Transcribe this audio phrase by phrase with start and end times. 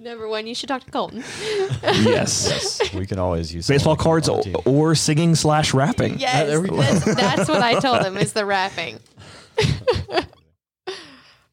[0.00, 1.22] Number one, you should talk to Colton.
[1.82, 2.92] Yes.
[2.94, 4.70] We can always use some Baseball cards or, technology.
[4.70, 6.18] or singing slash rapping.
[6.18, 6.76] Yes, there we go.
[6.78, 8.98] that's, that's what I told him is the rapping.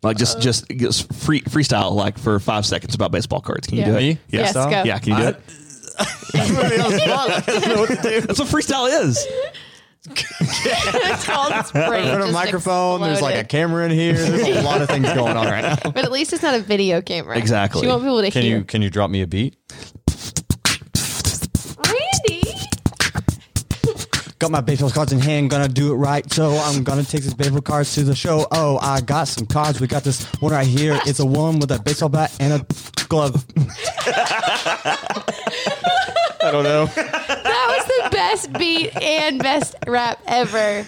[0.04, 3.68] Like just just, just free freestyle like for five seconds about baseball cards.
[3.68, 3.89] Can you Yeah.
[3.89, 3.99] do it?
[4.02, 4.10] Me?
[4.29, 4.40] Yeah.
[4.42, 4.70] Yes, go.
[4.70, 5.42] Yeah, can you do I- it?
[8.28, 9.26] That's what freestyle is.
[10.10, 12.03] It's called spray.
[12.10, 13.01] Put a just microphone.
[13.01, 14.13] There's like a camera in here.
[14.13, 15.91] There's a lot of things going on right now.
[15.91, 17.38] But at least it's not a video camera.
[17.38, 17.81] Exactly.
[17.84, 18.58] You want people to Can hear.
[18.59, 19.55] you can you drop me a beat?
[21.77, 22.41] Randy.
[24.40, 26.32] Got my baseball cards in hand, gonna do it right.
[26.32, 28.46] So I'm gonna take these baseball cards to the show.
[28.52, 29.82] Oh, I got some cards.
[29.82, 30.99] We got this one right here.
[31.05, 32.66] It's a one with a baseball bat and a
[33.08, 33.44] glove.
[36.40, 36.85] I don't know.
[38.08, 40.86] That was the best beat and best rap ever.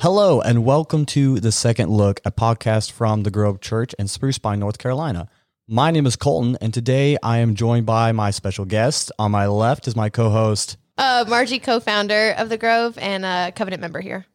[0.00, 4.36] Hello and welcome to the second look, a podcast from the Grove Church in Spruce
[4.36, 5.28] Pine, North Carolina.
[5.66, 9.10] My name is Colton, and today I am joined by my special guest.
[9.18, 10.76] On my left is my co-host.
[10.98, 14.26] Uh, Margie, co-founder of the Grove and a covenant member here.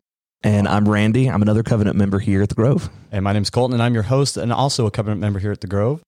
[0.42, 1.30] And I'm Randy.
[1.30, 2.90] I'm another covenant member here at the Grove.
[3.12, 5.52] And my name is Colton, and I'm your host and also a covenant member here
[5.52, 6.02] at the Grove.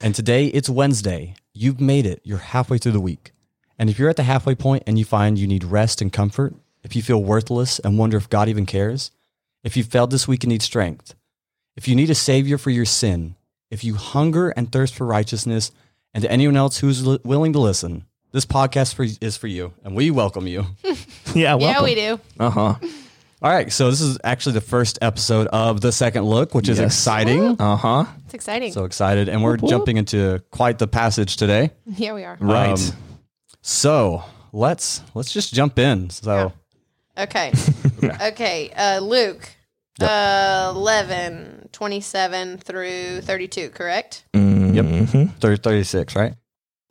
[0.00, 1.34] And today it's Wednesday.
[1.52, 2.20] You've made it.
[2.24, 3.32] You're halfway through the week.
[3.78, 6.54] And if you're at the halfway point and you find you need rest and comfort,
[6.82, 9.10] if you feel worthless and wonder if God even cares,
[9.62, 11.14] if you failed this week and need strength,
[11.76, 13.36] if you need a savior for your sin,
[13.70, 15.72] if you hunger and thirst for righteousness,
[16.14, 19.74] and to anyone else who's li- willing to listen, this podcast for, is for you,
[19.82, 20.66] and we welcome you.
[21.34, 22.20] Yeah, Yeah, we do.
[22.38, 22.74] Uh huh.
[23.44, 26.78] All right, so this is actually the first episode of the second look, which is
[26.78, 26.86] Yes.
[26.86, 27.60] exciting.
[27.60, 28.06] Uh huh.
[28.24, 28.72] It's exciting.
[28.72, 31.70] So excited, and we're jumping into quite the passage today.
[31.94, 32.38] here we are.
[32.40, 32.70] Right.
[32.72, 32.96] Um,
[33.60, 36.08] So let's let's just jump in.
[36.08, 36.54] So
[37.18, 37.52] Okay.
[38.32, 38.70] okay.
[38.74, 39.46] Uh, Luke,
[40.00, 44.24] uh, 11, 27 through 32, correct?
[44.32, 44.86] yep,
[45.38, 46.32] thir- thirty six, right?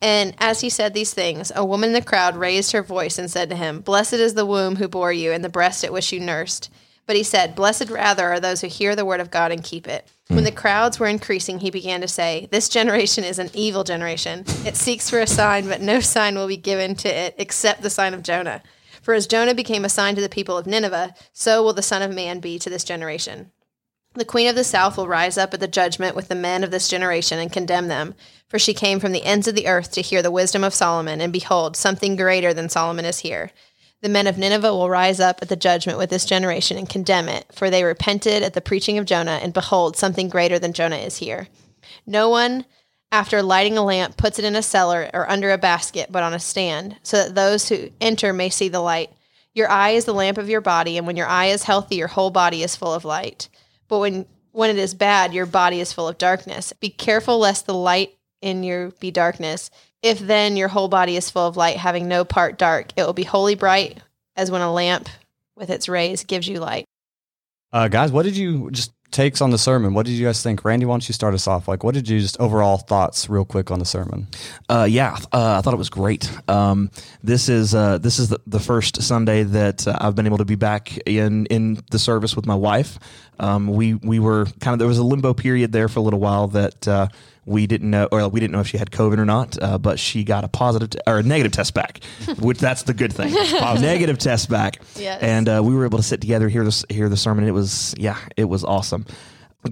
[0.04, 3.32] And as he said these things, a woman in the crowd raised her voice and
[3.32, 6.12] said to him, Blessed is the womb who bore you and the breast at which
[6.12, 6.70] you nursed.
[7.06, 9.88] But he said, Blessed rather are those who hear the word of God and keep
[9.88, 10.06] it.
[10.28, 10.46] When hmm.
[10.46, 14.44] the crowds were increasing, he began to say, This generation is an evil generation.
[14.66, 17.90] It seeks for a sign, but no sign will be given to it except the
[17.90, 18.62] sign of Jonah.
[19.02, 22.02] For as Jonah became a sign to the people of Nineveh, so will the Son
[22.02, 23.52] of Man be to this generation.
[24.16, 26.72] The queen of the south will rise up at the judgment with the men of
[26.72, 28.14] this generation and condemn them.
[28.48, 31.20] For she came from the ends of the earth to hear the wisdom of Solomon,
[31.20, 33.50] and behold, something greater than Solomon is here.
[34.02, 37.28] The men of Nineveh will rise up at the judgment with this generation and condemn
[37.30, 40.98] it, for they repented at the preaching of Jonah, and behold, something greater than Jonah
[40.98, 41.48] is here.
[42.06, 42.66] No one,
[43.12, 46.34] after lighting a lamp, puts it in a cellar or under a basket, but on
[46.34, 49.10] a stand, so that those who enter may see the light.
[49.56, 52.10] Your eye is the lamp of your body, and when your eye is healthy, your
[52.10, 53.50] whole body is full of light.
[53.94, 56.74] But when when it is bad, your body is full of darkness.
[56.80, 59.70] Be careful lest the light in you be darkness.
[60.02, 63.14] If then your whole body is full of light, having no part dark, it will
[63.14, 64.00] be wholly bright,
[64.36, 65.10] as when a lamp
[65.56, 66.86] with its rays gives you light.
[67.72, 69.94] Uh, guys, what did you just takes on the sermon?
[69.94, 70.66] What did you guys think?
[70.66, 71.68] Randy, why don't you start us off?
[71.68, 74.28] Like, what did you just overall thoughts, real quick, on the sermon?
[74.68, 76.30] Uh, yeah, uh, I thought it was great.
[76.50, 76.92] Um,
[77.24, 80.46] this is uh, this is the, the first Sunday that uh, I've been able to
[80.46, 83.00] be back in in the service with my wife.
[83.40, 86.20] Um, we we were kind of there was a limbo period there for a little
[86.20, 87.08] while that uh,
[87.46, 90.00] we didn't know or we didn't know if she had COVID or not, uh, but
[90.00, 92.00] she got a positive t- or a negative test back,
[92.40, 93.34] which that's the good thing.
[93.82, 95.22] negative test back, Yes.
[95.22, 97.46] and uh, we were able to sit together hear this hear the sermon.
[97.48, 99.06] It was yeah, it was awesome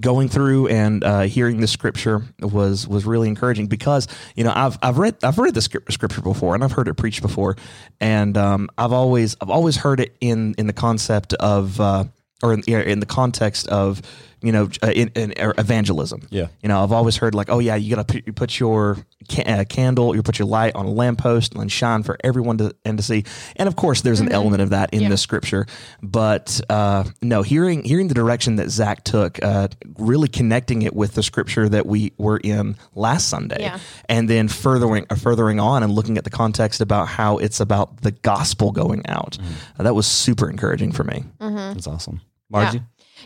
[0.00, 4.78] going through and uh, hearing the scripture was was really encouraging because you know I've
[4.80, 7.56] I've read I've read the scripture before and I've heard it preached before
[8.00, 12.04] and um, I've always I've always heard it in in the concept of uh,
[12.42, 14.00] or in, in the context of
[14.42, 16.48] you know uh, in, in er, evangelism Yeah.
[16.62, 18.96] you know I've always heard like oh yeah you gotta put, you put your
[19.30, 22.74] ca- uh, candle you put your light on a lamppost and shine for everyone to
[22.84, 23.24] and to see
[23.56, 25.08] and of course there's an element of that in Yeah.
[25.10, 25.66] the scripture
[26.02, 29.68] but uh, no hearing hearing the direction that Zach took uh,
[29.98, 33.78] really connecting it with the scripture that we were in last Sunday Yeah.
[34.08, 38.00] and then furthering uh, furthering on and looking at the context about how it's about
[38.02, 39.38] the gospel going out
[39.78, 42.20] Uh, that was super encouraging for me That's awesome.
[42.50, 42.78] Margie?
[42.78, 42.84] Yeah.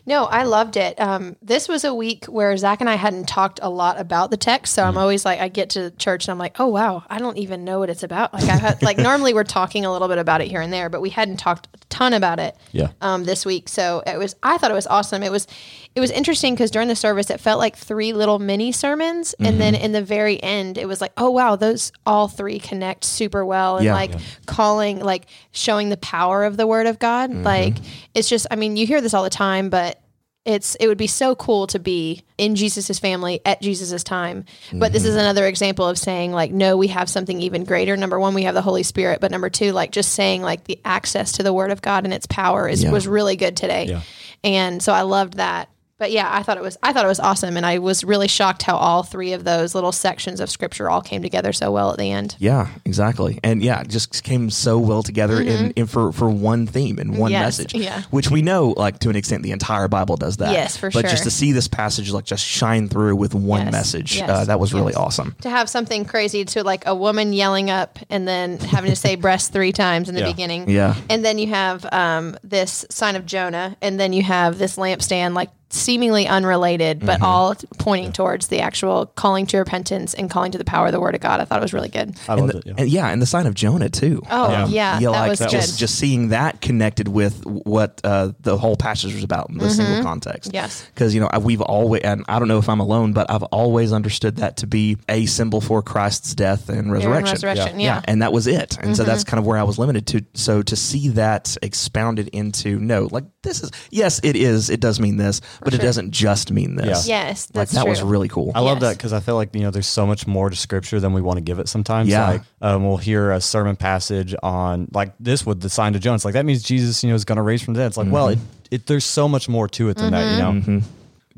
[0.08, 1.00] No, I loved it.
[1.00, 4.36] Um, this was a week where Zach and I hadn't talked a lot about the
[4.36, 7.18] text, so I'm always like, I get to church and I'm like, oh wow, I
[7.18, 8.32] don't even know what it's about.
[8.32, 10.88] Like I had, like normally we're talking a little bit about it here and there,
[10.88, 12.88] but we hadn't talked ton about it Yeah.
[13.00, 13.68] um, this week.
[13.68, 15.22] So it was, I thought it was awesome.
[15.22, 15.46] It was,
[15.94, 19.60] it was interesting because during the service, it felt like three little mini sermons, and
[19.60, 19.84] then Mm-hmm.
[19.84, 23.76] in the very end, it was like, oh wow, those all three connect super well,
[23.78, 23.94] and Yeah.
[23.94, 24.12] like
[24.46, 27.30] calling, like showing the power of the Word of God.
[27.30, 27.42] Mm-hmm.
[27.42, 27.74] Like
[28.14, 30.00] it's just, I mean, you hear this all the time, but
[30.46, 34.44] it's it would be so cool to be in Jesus's family at Jesus's time.
[34.72, 35.18] But this is Mm-hmm.
[35.20, 37.96] another example of saying like no, we have something even greater.
[37.96, 40.78] Number 1, we have the Holy Spirit, but number 2, like just saying like the
[40.84, 42.92] access to the word of God and its power is Yeah.
[42.92, 43.86] was really good today.
[43.86, 44.00] Yeah.
[44.44, 45.68] And so I loved that.
[45.98, 48.28] But yeah, I thought it was I thought it was awesome and I was really
[48.28, 51.90] shocked how all three of those little sections of scripture all came together so well
[51.90, 52.36] at the end.
[52.38, 53.40] Yeah, exactly.
[53.42, 57.16] And yeah, it just came so well together in, in for, for one theme and
[57.16, 57.40] one Mm-hmm.
[57.42, 57.74] Yes, message.
[57.74, 58.02] yeah.
[58.10, 60.52] Which we know like to an extent the entire Bible does that.
[60.52, 61.10] Yes, for but sure.
[61.10, 64.44] just to see this passage like just shine through with one Yes, message, yes, uh,
[64.44, 65.34] that was really awesome.
[65.40, 69.14] to have something crazy to like a woman yelling up and then having to say
[69.16, 70.26] breast three times in the Yeah.
[70.30, 70.68] beginning.
[70.68, 70.94] Yeah.
[71.08, 75.34] And then you have um, this sign of Jonah, and then you have this lampstand,
[75.34, 80.58] like seemingly unrelated, but all pointing towards the actual calling to repentance and calling to
[80.58, 81.40] the power of the word of God.
[81.40, 82.16] I thought it was really good.
[82.28, 82.66] I loved the- it.
[82.66, 82.74] Yeah.
[82.78, 84.22] and yeah, and the sign of Jonah too.
[84.30, 84.66] Oh, Yeah.
[84.68, 85.78] yeah, yeah, that like was just good.
[85.80, 90.02] just seeing that connected with what uh, the whole passage was about in the single
[90.02, 90.50] context.
[90.50, 90.56] Mm-hmm.
[90.56, 90.86] Yes.
[90.94, 93.92] because you know we've always, and I don't know if I'm alone, but I've always
[93.92, 97.32] understood that to be a symbol for Christ's death and resurrection.
[97.34, 98.00] resurrection, yeah.
[98.04, 98.78] and that was it.
[98.80, 99.30] And so that's Mm-hmm.
[99.30, 100.24] kind of where I was limited to.
[100.34, 104.68] So to see that expounded into no, like this is yes, it is.
[104.68, 105.86] It does mean this, but it sure.
[105.86, 107.08] doesn't just mean this.
[107.08, 107.90] yes, like that true.
[107.90, 108.52] was really cool.
[108.54, 108.90] I love Yes.
[108.90, 111.22] that because I feel like you know there's so much more to scripture than we
[111.22, 112.08] want to give it sometimes.
[112.10, 112.28] Yeah.
[112.28, 116.24] Like um, we'll hear a sermon passage on like this with the sign to Jones.
[116.24, 117.86] Like that means Jesus, you know, is going to raise from the dead.
[117.86, 118.38] It's like, well, it,
[118.70, 120.32] it there's so much more to it than that.
[120.36, 120.78] You know, Mm-hmm.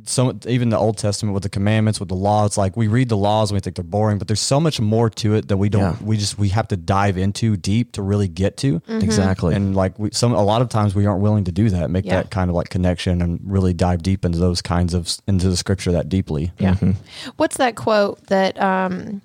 [0.08, 3.08] So even the Old Testament with the commandments, with the law, it's like we read
[3.08, 5.56] the laws and we think they're boring, but there's so much more to it that
[5.56, 5.82] we don't.
[5.82, 5.96] Yeah.
[6.02, 8.80] We just we have to dive into deep to really get to.
[8.88, 9.54] Exactly.
[9.54, 12.04] And like we, some, a lot of times we aren't willing to do that, make
[12.04, 12.16] Yeah.
[12.22, 15.56] that kind of like connection and really dive deep into those kinds of into the
[15.56, 16.52] scripture that deeply.
[16.58, 16.74] Yeah.
[16.74, 16.92] Mm-hmm.
[17.36, 19.20] What's that quote that um,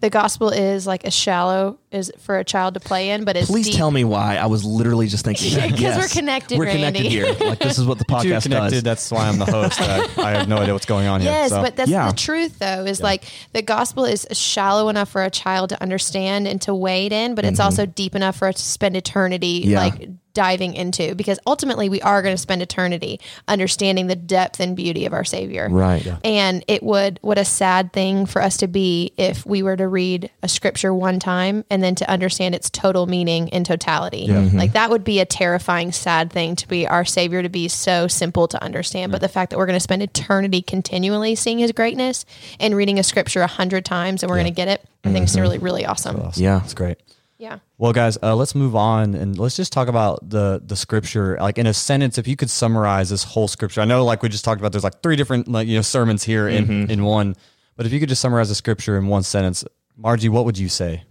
[0.00, 3.50] the gospel is like a shallow is for a child to play in, but it's
[3.50, 3.76] Please deep.
[3.76, 4.36] tell me why.
[4.36, 5.70] I was literally just thinking that.
[5.70, 5.96] 'Cause Yes.
[5.96, 7.08] we're connected, We're connected Randy.
[7.08, 7.34] here.
[7.40, 8.70] Like this is what the You're podcast connected.
[8.70, 8.82] does.
[8.82, 9.80] That's why I'm the host.
[9.80, 11.30] I, I have no idea what's going on here.
[11.30, 11.62] Yes, so.
[11.62, 12.10] but that's Yeah.
[12.10, 12.84] the truth, though.
[12.84, 17.12] Is like the gospel is shallow enough for a child to understand and to wade
[17.12, 19.70] in, but it's also deep enough for us to spend eternity Mm-hmm.
[19.70, 19.80] Yeah.
[19.80, 20.08] like
[20.38, 21.16] diving into.
[21.16, 23.18] Because ultimately, we are going to spend eternity
[23.48, 25.68] understanding the depth and beauty of our Savior.
[25.68, 26.06] Right.
[26.06, 26.18] Yeah.
[26.22, 29.88] And it would, what a sad thing for us to be if we were to
[29.88, 34.28] read a scripture one time and then to understand its total meaning in totality.
[34.28, 34.56] Mm-hmm.
[34.56, 38.06] Like that would be a terrifying, sad thing to be our Savior to be so
[38.06, 39.10] simple to understand.
[39.10, 42.24] But the fact that we're going to spend eternity continually seeing His greatness
[42.60, 45.24] and reading a scripture a hundred times and we're going to get it, I think
[45.24, 45.42] it's mm-hmm.
[45.42, 46.30] really, really awesome.
[46.36, 46.62] Yeah.
[46.62, 46.98] it's great.
[47.38, 47.60] Yeah.
[47.78, 51.38] Well, guys, uh, let's move on and let's just talk about the the scripture.
[51.40, 53.80] Like in a sentence, if you could summarize this whole scripture.
[53.80, 56.24] I know, like we just talked about, there's like three different like you know sermons
[56.24, 57.36] here in in one.
[57.76, 59.64] But if you could just summarize the scripture in one sentence,
[59.96, 61.04] Margie, what would you say?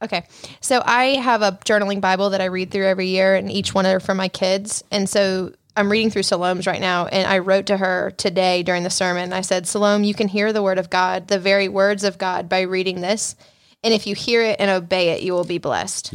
[0.00, 0.24] Okay.
[0.60, 3.84] So I have a journaling Bible that I read through every year, and each one
[3.84, 4.82] are for my kids.
[4.90, 8.84] And so I'm reading through Salome's right now, and I wrote to her today during
[8.84, 9.32] the sermon.
[9.32, 12.48] I said, Salome, you can hear the word of God, the very words of God,
[12.48, 13.36] by reading this.
[13.84, 16.12] And if you hear it and obey it, you will be blessed.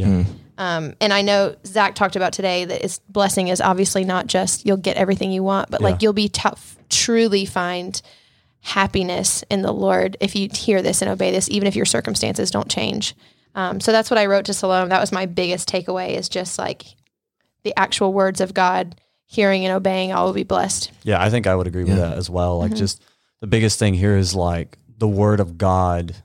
[0.58, 4.66] Um, and I know Zach talked about today that it's blessing is obviously not just
[4.66, 8.02] you'll get everything you want, but like you'll be tough, truly find
[8.62, 12.52] happiness in the Lord if you hear this and obey this, even if your circumstances
[12.52, 13.16] don't change.
[13.56, 14.90] Um, so that's what I wrote to Salome.
[14.90, 16.84] That was my biggest takeaway is just like
[17.64, 20.92] the actual words of God, hearing and obeying, I will be blessed.
[21.04, 22.60] Yeah, I think I would agree with that as well.
[22.60, 23.02] Like, just
[23.40, 26.16] the biggest thing here is like the word of God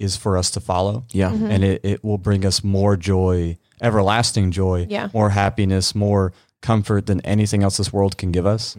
[0.00, 1.04] is for us to follow.
[1.12, 1.30] Yeah.
[1.30, 1.46] Mm-hmm.
[1.50, 5.08] and it, it will bring us more joy, everlasting joy, Yeah.
[5.12, 8.76] more happiness, more comfort than anything else this world can give us.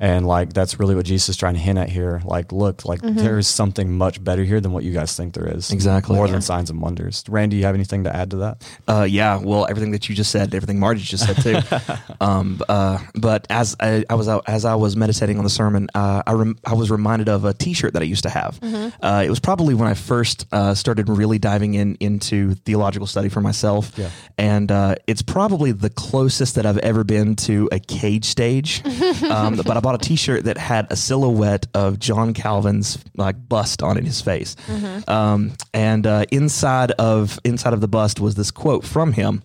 [0.00, 2.22] And like that's really what Jesus is trying to hint at here.
[2.24, 5.48] Like, look, like there is something much better here than what you guys think there
[5.48, 5.72] is.
[5.72, 6.14] Exactly.
[6.16, 6.32] More Yeah.
[6.32, 7.24] than signs and wonders.
[7.28, 8.62] Randy, you have anything to add to that?
[8.86, 11.76] Uh, yeah, well, everything that you just said, everything Margie just said too.
[12.20, 15.88] um, uh, but as I, I was out, as I was meditating on the sermon,
[15.94, 18.58] uh, I rem- I was reminded of a T-shirt that I used to have.
[18.62, 23.28] Uh, it was probably when I first uh, started really diving in into theological study
[23.28, 24.10] for myself, Yeah.
[24.38, 28.84] and uh, it's probably the closest that I've ever been to a cage stage.
[29.24, 33.82] um, but I bought a T-shirt that had a silhouette of John Calvin's like bust
[33.82, 34.56] on it, his face,
[35.08, 39.42] um, and uh, inside of inside of the bust was this quote from him,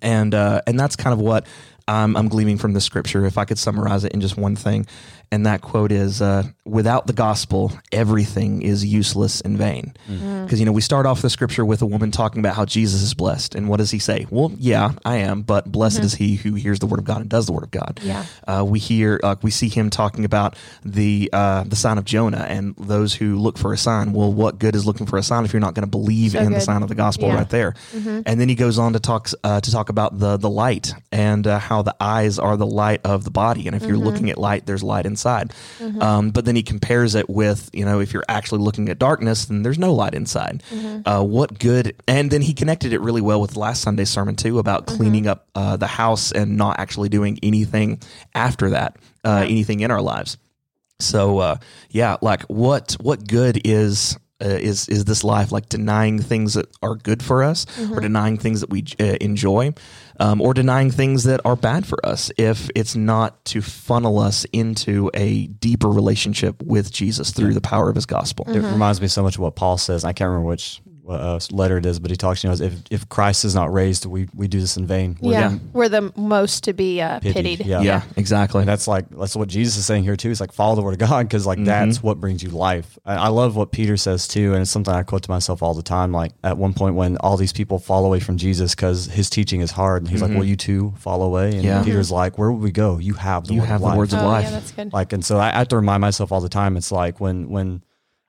[0.00, 1.46] and uh, and that's kind of what.
[1.88, 3.24] I'm, I'm gleaming from the scripture.
[3.26, 4.88] If I could summarize it in just one thing,
[5.32, 9.94] and that quote is, uh, "Without the gospel, everything is useless and vain."
[10.44, 13.02] Because you know we start off the scripture with a woman talking about how Jesus
[13.02, 14.26] is blessed, and what does he say?
[14.30, 17.28] Well, yeah, I am, but blessed is he who hears the word of God and
[17.30, 18.00] does the word of God.
[18.02, 18.24] Yeah.
[18.46, 22.46] Uh, we hear, uh, we see him talking about the uh, the sign of Jonah
[22.48, 24.12] and those who look for a sign.
[24.12, 26.38] Well, what good is looking for a sign if you're not going to believe So
[26.40, 27.36] in the sign of the gospel Yeah.
[27.36, 27.74] right there?
[27.94, 31.46] And then he goes on to talk uh, to talk about the the light and
[31.46, 34.38] uh, how the eyes are the light of the body, and if you're looking at
[34.38, 35.52] light, there's light inside.
[36.02, 39.46] Um, but then he compares it with you know if you're actually looking at darkness,
[39.46, 40.62] then there's no light inside.
[41.06, 41.94] Uh, what good?
[42.06, 45.48] And then he connected it really well with last Sunday's sermon too about cleaning up
[45.54, 48.00] uh, the house and not actually doing anything
[48.34, 50.36] after that, uh, anything in our lives.
[50.98, 51.56] So uh,
[51.90, 56.66] yeah, like what what good is uh, is is this life like denying things that
[56.82, 59.72] are good for us, or denying things that we uh, enjoy,
[60.20, 64.44] um, or denying things that are bad for us if it's not to funnel us
[64.52, 68.44] into a deeper relationship with Jesus through the power of His gospel.
[68.48, 70.04] It reminds me so much of what Paul says.
[70.04, 73.08] I can't remember which uh, letter it is, but he talks, you know, if, if
[73.08, 75.16] Christ is not raised, we, we do this in vain.
[75.20, 75.58] We're Yeah.
[75.72, 77.66] We're the most to be uh, Pitied, pitied.
[77.66, 77.80] yeah.
[77.80, 78.60] Yeah, exactly.
[78.62, 80.28] And that's like that's what Jesus is saying here too.
[80.28, 82.98] He's like follow the word of God because like that's what brings you life.
[83.04, 85.74] I, I love what Peter says too, and it's something I quote to myself all
[85.74, 86.12] the time.
[86.12, 89.60] Like at one point when all these people fall away from Jesus because his teaching
[89.60, 91.84] is hard, and he's like, "Well, you too fall away." And Yeah.
[91.84, 92.98] Peter's like, "Where would we go?
[92.98, 94.44] You have the You word have of the life." words of Oh, life.
[94.44, 94.92] yeah, that's good.
[94.92, 97.82] like and so I have to remind myself all the time it's like when when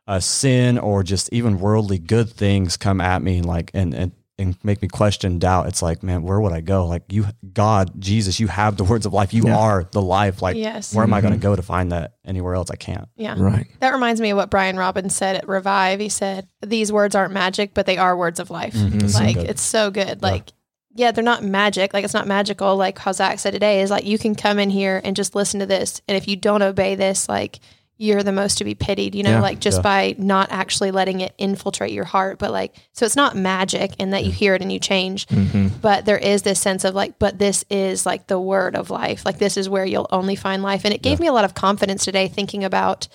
[0.08, 4.56] a sin or just even worldly good things come at me like and and and
[4.64, 8.40] make me question doubt it's like man where would i go like you god jesus
[8.40, 9.58] you have the words of life you Yeah.
[9.58, 10.94] are the life like Yes.
[10.94, 11.42] where am i going to mm-hmm.
[11.50, 13.36] go to find that anywhere else i can't Yeah.
[13.38, 13.66] right.
[13.80, 16.00] That reminds me of what Brian Robbins said at Revive.
[16.00, 18.74] He said, These words aren't magic, but they are words of life.
[18.76, 19.00] Mm-hmm.
[19.00, 19.50] That's so Like, good.
[19.50, 20.22] it's so good.
[20.22, 20.52] Like,
[20.96, 21.94] yeah, they're not magic.
[21.94, 22.76] Like, it's not magical.
[22.76, 25.60] Like how Zach said today is like, you can come in here and just listen
[25.60, 26.02] to this.
[26.08, 27.60] And if you don't obey this, like,
[27.98, 29.42] you're the most to be pitied, you know, Yeah.
[29.42, 29.82] like just Yeah.
[29.82, 32.38] by not actually letting it infiltrate your heart.
[32.38, 34.36] But like, so it's not magic in that you mm.
[34.36, 35.70] hear it and you change, mm-hmm.
[35.82, 39.26] but there is this sense of like, but this is like the word of life.
[39.26, 40.86] Like, this is where you'll only find life.
[40.86, 43.08] And it gave me a lot of confidence today thinking about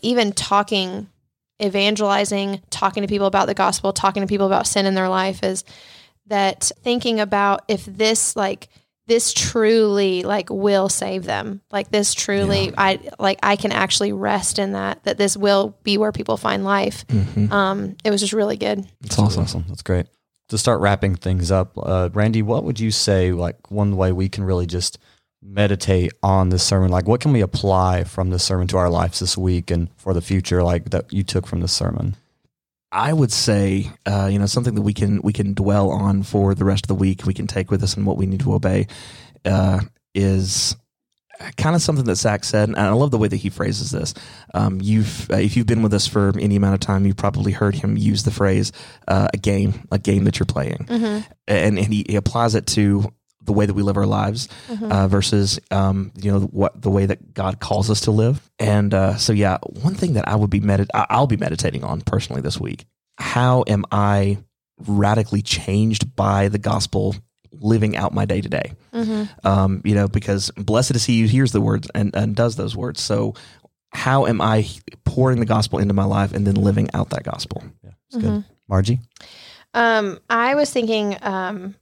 [0.00, 1.08] even talking,
[1.60, 5.42] evangelizing, talking to people about the gospel, talking to people about sin in their life
[5.42, 5.64] is
[6.26, 8.68] that thinking about if this like
[9.10, 11.60] this truly like will save them.
[11.72, 15.98] Like this truly i like i can actually rest in that that this will be
[15.98, 17.04] where people find life.
[17.50, 18.86] Um it was just really good.
[19.02, 19.42] It's awesome.
[19.42, 19.64] awesome.
[19.68, 20.06] That's great.
[20.50, 24.28] To start wrapping things up uh, randy what would you say like one way we
[24.28, 24.98] can really just
[25.42, 26.92] meditate on this sermon?
[26.92, 30.14] Like what can we apply from this sermon to our lives this week and for
[30.14, 32.14] the future like that you took from this sermon
[32.92, 36.54] I would say, uh, you know, something that we can we can dwell on for
[36.54, 37.24] the rest of the week.
[37.24, 38.88] We can take with us and what we need to obey
[39.44, 39.80] uh,
[40.14, 40.76] is
[41.56, 44.12] kind of something that Zach said, and I love the way that he phrases this.
[44.54, 47.52] Um, you've uh, if you've been with us for any amount of time, you've probably
[47.52, 48.72] heard him use the phrase
[49.08, 50.86] uh, "a game," a game that you're playing,
[51.46, 53.12] and and he, he applies it to
[53.50, 54.48] the way that we live our lives
[54.94, 58.36] uh, versus um, you know what the way that God calls us to live.
[58.58, 61.82] And uh, so, yeah, one thing that I would be medit- I- I'll be meditating
[61.84, 62.84] on personally this week:
[63.18, 64.38] how am I
[64.86, 67.14] radically changed by the gospel?
[67.62, 68.72] Living out my day to day,
[69.44, 72.76] um, you know, because blessed is he who hears the words and, and does those
[72.76, 73.00] words.
[73.02, 73.34] So,
[73.92, 74.66] how am I
[75.04, 77.64] pouring the gospel into my life and then living out that gospel?
[77.84, 78.98] yeah it's good margie
[79.74, 81.74] um i was thinking um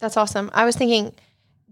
[0.00, 0.50] that's awesome.
[0.54, 1.14] I was thinking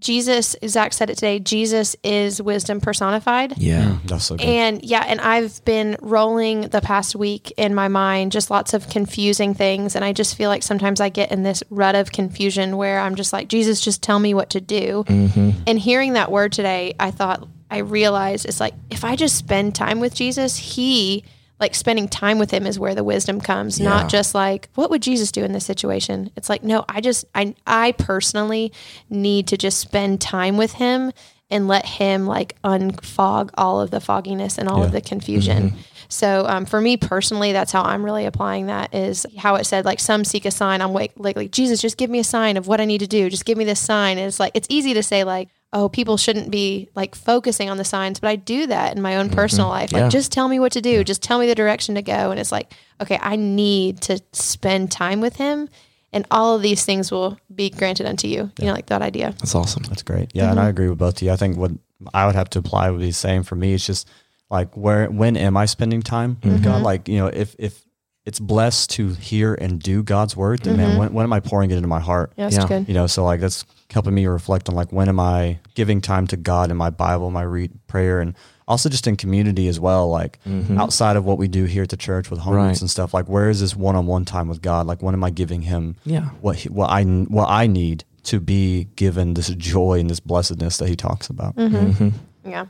[0.00, 3.58] jesus zach said it today jesus is wisdom personified.
[3.58, 4.08] Yeah, mm, mm.
[4.08, 4.47] that's so good.
[4.47, 8.88] And yeah, and I've been rolling the past week in my mind just lots of
[8.88, 9.97] confusing things.
[9.97, 13.14] And I just feel like sometimes I get in this rut of confusion where I'm
[13.14, 15.04] just like, Jesus, just tell me what to do.
[15.06, 15.50] Mm-hmm.
[15.66, 19.75] And hearing that word today, I thought, I realized it's like, if I just spend
[19.75, 21.25] time with Jesus, He,
[21.61, 23.88] like spending time with Him is where the wisdom comes, Yeah.
[23.88, 26.31] not just like, what would Jesus do in this situation?
[26.37, 28.73] It's like, no, I just, I, I personally
[29.11, 31.12] need to just spend time with Him
[31.50, 35.73] and let him like unfog all of the fogginess and all of the confusion.
[36.11, 39.87] So um, for me personally, that's how I'm really applying that is how it said
[39.87, 40.83] like some seek a sign.
[40.83, 43.07] I'm like, like, like Jesus, just give me a sign of what I need to
[43.07, 43.31] do.
[43.31, 44.19] Just give me this sign.
[44.19, 47.76] And it's like it's easy to say like, oh, people shouldn't be like focusing on
[47.76, 49.72] the signs, but I do that in my own personal mm-hmm.
[49.72, 49.92] life.
[49.92, 50.08] Like, Yeah.
[50.08, 51.04] just tell me what to do.
[51.04, 52.30] Just tell me the direction to go.
[52.30, 55.68] And it's like, okay, I need to spend time with him.
[56.10, 58.50] And all of these things will be granted unto you.
[58.58, 59.34] You know, like that idea.
[59.38, 59.82] that's awesome.
[59.82, 60.30] That's great.
[60.32, 60.66] Yeah, and mm-hmm.
[60.66, 61.30] I agree with both of you.
[61.30, 61.72] I think what
[62.14, 63.75] I would have to apply would be the same for me.
[63.75, 64.08] It's just
[64.50, 66.64] like where when am I spending time with mm-hmm.
[66.64, 66.82] God?
[66.82, 67.84] Like, you know, if if
[68.28, 70.99] it's blessed to hear and do God's word, then man, mm-hmm.
[70.99, 72.30] when, when am I pouring it into my heart?
[72.37, 72.68] Yeah, that's Yeah.
[72.68, 72.87] good.
[72.88, 76.26] You know, so like that's helping me reflect on like when am I giving time
[76.26, 78.35] to God in my Bible, my read prayer, and
[78.68, 80.11] also just in community as well.
[80.11, 80.78] Like mm-hmm.
[80.78, 82.80] outside of what we do here at the church with homes Right.
[82.82, 83.14] and stuff.
[83.14, 84.87] Like where is this one on one time with God?
[84.87, 86.28] Like when am I giving Him Yeah.
[86.42, 90.76] what he, what I what I need to be given this joy and this blessedness
[90.76, 91.56] that He talks about?
[91.56, 92.11] Mm-hmm.
[92.44, 92.66] Yeah.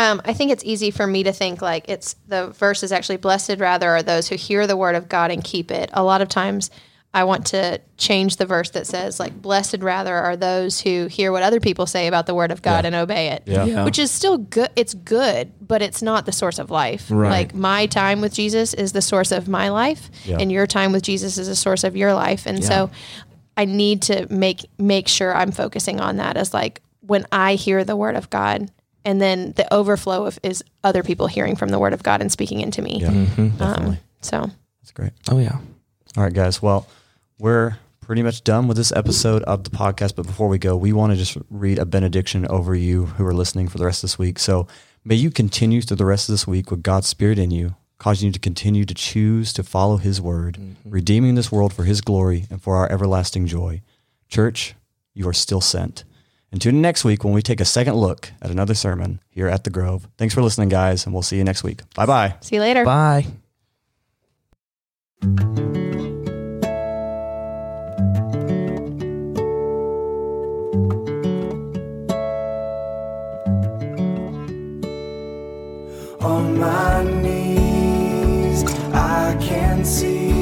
[0.00, 3.18] Um, I think it's easy for me to think like it's the verse is actually
[3.18, 5.90] blessed rather are those who hear the word of God and keep it.
[5.92, 6.70] A lot of times
[7.12, 11.32] I want to change the verse that says like blessed rather are those who hear
[11.32, 12.86] what other people say about the word of God Yeah.
[12.86, 13.42] and obey it.
[13.46, 13.64] Yeah.
[13.64, 13.84] Yeah.
[13.84, 17.08] Which is still good it's good, but it's not the source of life.
[17.10, 17.30] Right.
[17.30, 20.38] Like my time with Jesus is the source of my life Yeah.
[20.38, 22.46] and your time with Jesus is the source of your life.
[22.46, 22.90] And so
[23.56, 27.82] I need to make make sure I'm focusing on that as like when I hear
[27.84, 28.70] the word of God,
[29.04, 32.30] and then the overflow of is other people hearing from the word of God and
[32.30, 33.00] speaking into me.
[33.00, 33.98] Yeah, Um, definitely.
[34.20, 34.50] so
[34.82, 35.12] That's great.
[35.30, 35.58] Oh yeah.
[36.16, 36.60] All right, guys.
[36.60, 36.86] Well,
[37.38, 40.16] we're pretty much done with this episode of the podcast.
[40.16, 43.32] But before we go, we want to just read a benediction over you who are
[43.34, 44.38] listening for the rest of this week.
[44.40, 44.66] So
[45.04, 48.26] may you continue through the rest of this week with God's Spirit in you, causing
[48.26, 52.46] you to continue to choose to follow His word, redeeming this world for His glory
[52.50, 53.80] and for our everlasting joy.
[54.28, 54.74] Church,
[55.14, 56.02] you are still sent.
[56.52, 59.48] And tune in next week when we take a second look at another sermon here
[59.48, 60.08] at the Grove.
[60.18, 61.82] Thanks for listening, guys, and we'll see you next week.
[61.94, 62.34] Bye bye.
[62.40, 62.84] see you later.
[62.84, 63.26] Bye.
[76.22, 78.64] on my knees.
[78.92, 80.39] I can see